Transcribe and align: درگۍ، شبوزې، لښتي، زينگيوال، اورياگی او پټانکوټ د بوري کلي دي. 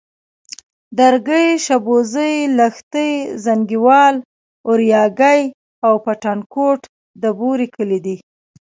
درگۍ، 0.99 1.47
شبوزې، 1.65 2.31
لښتي، 2.57 3.09
زينگيوال، 3.43 4.15
اورياگی 4.69 5.41
او 5.85 5.93
پټانکوټ 6.05 6.79
د 7.21 7.23
بوري 7.39 7.67
کلي 7.75 7.99
دي. 8.05 8.17